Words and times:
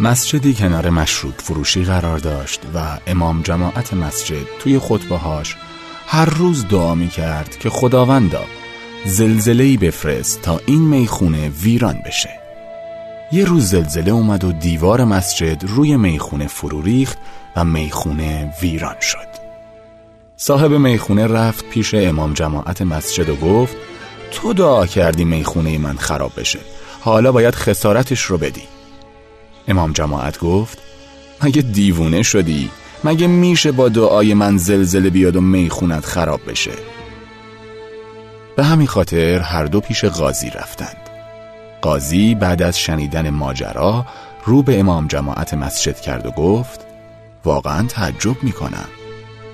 مسجدی 0.00 0.54
کنار 0.54 0.90
مشروب 0.90 1.34
فروشی 1.38 1.84
قرار 1.84 2.18
داشت 2.18 2.60
و 2.74 2.98
امام 3.06 3.42
جماعت 3.42 3.94
مسجد 3.94 4.46
توی 4.58 4.78
خطبهاش 4.78 5.56
هر 6.06 6.24
روز 6.24 6.68
دعا 6.68 6.94
می 6.94 7.08
کرد 7.08 7.58
که 7.58 7.70
خداوندا 7.70 8.44
زلزلهی 9.06 9.76
بفرست 9.76 10.42
تا 10.42 10.60
این 10.66 10.82
می‌خونه 10.82 11.48
ویران 11.48 12.02
بشه. 12.06 12.30
یه 13.32 13.44
روز 13.44 13.68
زلزله 13.68 14.10
اومد 14.10 14.44
و 14.44 14.52
دیوار 14.52 15.04
مسجد 15.04 15.64
روی 15.66 15.96
می‌خونه 15.96 16.46
فرو 16.46 16.82
ریخت 16.82 17.18
و 17.56 17.64
می‌خونه 17.64 18.54
ویران 18.62 19.00
شد. 19.00 19.28
صاحب 20.36 20.72
می‌خونه 20.72 21.26
رفت 21.26 21.64
پیش 21.64 21.94
امام 21.94 22.32
جماعت 22.32 22.82
مسجد 22.82 23.28
و 23.28 23.36
گفت 23.36 23.76
تو 24.30 24.52
دعا 24.52 24.86
کردی 24.86 25.24
می‌خونه 25.24 25.78
من 25.78 25.96
خراب 25.96 26.32
بشه. 26.36 26.58
حالا 27.00 27.32
باید 27.32 27.54
خسارتش 27.54 28.22
رو 28.22 28.38
بدی. 28.38 28.62
امام 29.68 29.92
جماعت 29.92 30.38
گفت 30.38 30.78
مگه 31.42 31.62
دیوونه 31.62 32.22
شدی؟ 32.22 32.70
مگه 33.04 33.26
میشه 33.26 33.72
با 33.72 33.88
دعای 33.88 34.34
من 34.34 34.56
زلزله 34.56 35.10
بیاد 35.10 35.36
و 35.36 35.40
میخونت 35.40 36.04
خراب 36.04 36.40
بشه؟ 36.50 36.72
به 38.56 38.64
همین 38.64 38.86
خاطر 38.86 39.38
هر 39.38 39.64
دو 39.64 39.80
پیش 39.80 40.04
قاضی 40.04 40.50
رفتند. 40.50 40.96
قاضی 41.82 42.34
بعد 42.34 42.62
از 42.62 42.78
شنیدن 42.78 43.30
ماجرا 43.30 44.06
رو 44.44 44.62
به 44.62 44.80
امام 44.80 45.06
جماعت 45.06 45.54
مسجد 45.54 46.00
کرد 46.00 46.26
و 46.26 46.30
گفت 46.30 46.80
واقعا 47.44 47.86
تعجب 47.86 48.42
می‌کنم. 48.42 48.88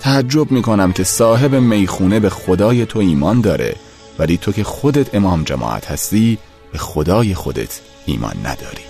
تعجب 0.00 0.50
می‌کنم 0.50 0.92
که 0.92 1.04
صاحب 1.04 1.54
می‌خونه 1.54 2.20
به 2.20 2.30
خدای 2.30 2.86
تو 2.86 2.98
ایمان 2.98 3.40
داره 3.40 3.76
ولی 4.18 4.36
تو 4.36 4.52
که 4.52 4.64
خودت 4.64 5.14
امام 5.14 5.44
جماعت 5.44 5.90
هستی 5.90 6.38
به 6.72 6.78
خدای 6.78 7.34
خودت 7.34 7.80
ایمان 8.06 8.36
نداری. 8.44 8.89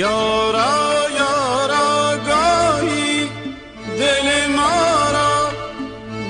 یارا 0.00 1.10
یارا 1.18 2.16
گاهی 2.28 3.28
دل 3.98 4.46
ما 4.56 5.10
را 5.16 5.50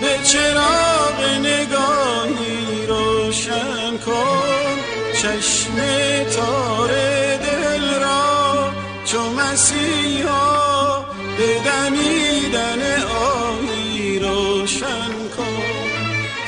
به 0.00 0.12
چراغ 0.24 1.18
نگاهی 1.40 2.86
روشن 2.88 3.98
کن 4.06 4.76
چشم 5.12 5.76
تار 6.36 6.88
دل 7.36 8.00
را 8.00 8.70
چو 9.04 9.20
مسیحا 9.32 11.00
به 11.38 11.60
دمیدن 11.64 13.02
آهی 13.02 14.18
روشن 14.18 15.12
کن. 15.36 15.62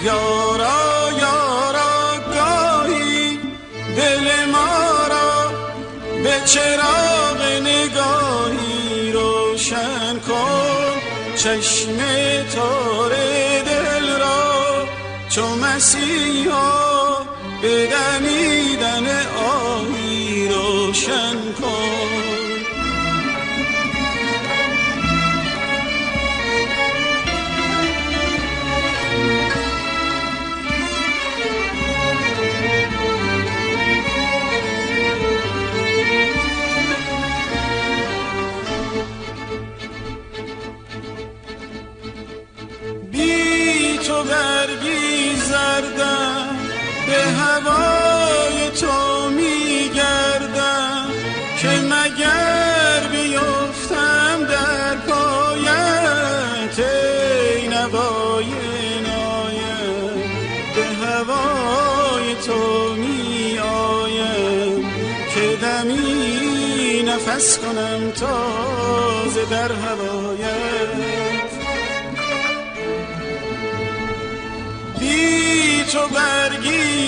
یارا 0.04 1.10
یارا 1.20 1.94
گاهی 2.34 3.38
دل 3.96 4.44
ما 4.52 4.71
به 6.22 6.40
چراغ 6.44 7.42
نگاهی 7.62 9.12
روشن 9.12 10.18
کن. 10.28 10.82
چشم 11.36 11.96
تار 12.54 13.10
دل 13.66 14.18
را 14.20 14.86
چو 15.28 15.56
مسیحا 15.56 17.18
به 17.62 17.86
دمی 65.82 67.02
نفس 67.02 67.58
کنم 67.58 68.10
تازه 68.10 69.44
در 69.50 69.72
هوایت. 69.72 71.52
بی 75.00 75.84
تو 75.92 75.98
برگی 76.14 77.01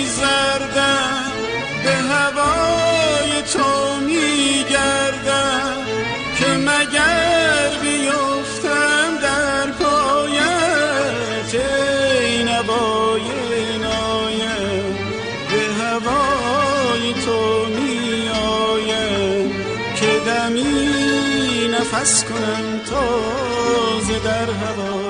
نفس 21.93 22.23
کنم 22.23 22.79
تازه 22.89 24.19
در 24.19 24.49
هوایت 24.49 25.04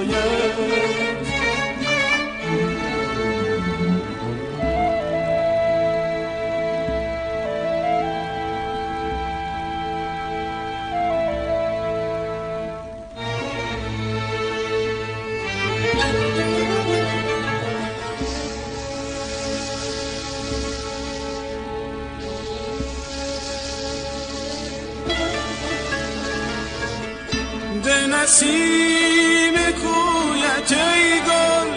نسیم 28.25 29.53
کویت 29.53 30.71
ای 30.71 31.19
گل 31.27 31.69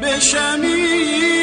به 0.00 0.20
شمیم. 0.20 1.39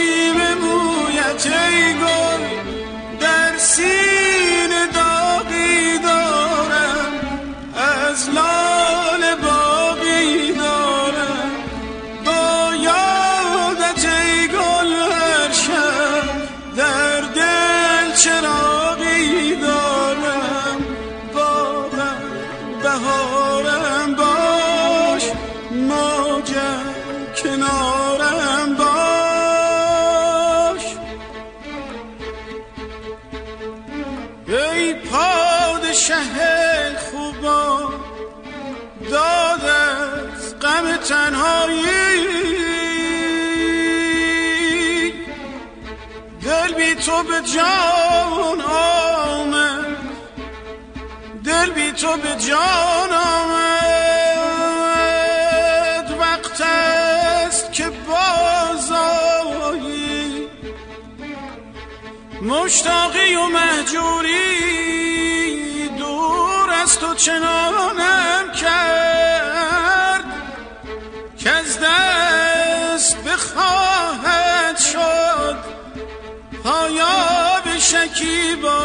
پادشه 36.18 36.98
خوبان 37.12 37.94
داد 39.12 39.66
از 39.66 40.60
غم 40.60 40.98
تنهایی. 40.98 41.88
دل 46.42 46.74
بی 46.74 46.96
تو 46.96 47.24
به 47.24 47.42
جان 47.56 48.62
آمد. 48.62 49.86
دل 51.44 51.70
بی 51.70 51.92
تو 51.92 52.18
به 52.18 52.36
جان 52.48 53.12
آمد. 53.12 53.68
وقت 56.20 56.62
است 56.62 57.74
که 57.74 57.90
بازایی 58.08 59.28
مشتاقی 62.42 63.36
و 63.36 63.48
مهجوری. 63.48 64.97
تو 67.02 67.14
چنانم 67.16 68.52
کرد 68.56 70.26
که 71.38 71.50
از 71.50 71.80
دست 71.80 73.18
بخواهد 73.24 74.78
شد. 74.78 75.58
پایا 76.64 77.62
به 77.66 77.80
شکیبایی 77.80 78.77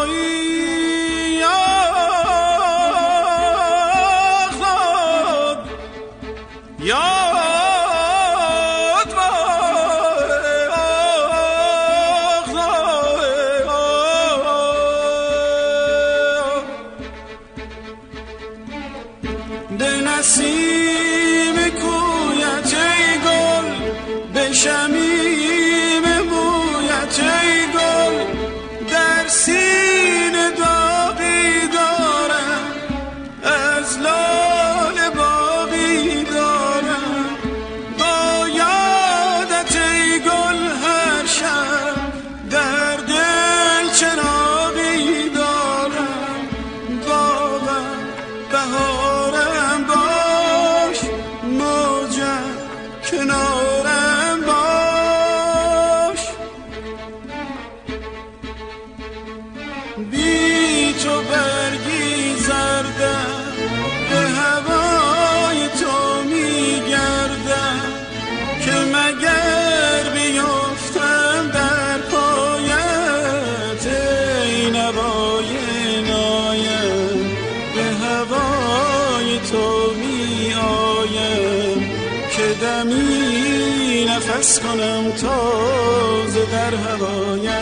نفس 84.06 84.61
کنم 84.61 85.11
تازه 85.11 86.47
در 86.53 86.75
هوایت. 86.75 87.53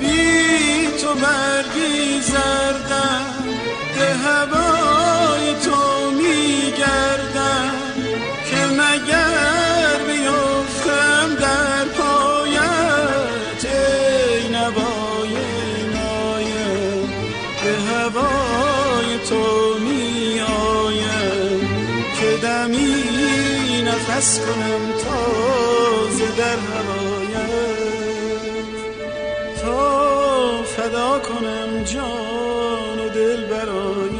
بی 0.00 0.86
تو 1.02 1.14
برگی 1.14 2.20
زردم 2.20 3.44
به 3.98 4.14
نفس 24.16 24.40
کنم 24.40 24.92
تازه 25.04 26.28
در 26.38 26.58
هوایت 26.58 27.86
تا 29.62 30.62
فدا 30.62 31.18
کنم 31.18 31.82
جان 31.84 32.98
و 32.98 33.08
دل 33.08 33.44
برای 33.44 34.15